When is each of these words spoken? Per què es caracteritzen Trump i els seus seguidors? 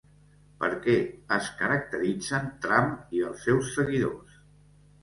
Per 0.61 0.69
què 0.85 0.95
es 1.37 1.49
caracteritzen 1.61 2.51
Trump 2.65 2.91
i 3.21 3.23
els 3.31 3.47
seus 3.51 3.73
seguidors? 3.79 4.43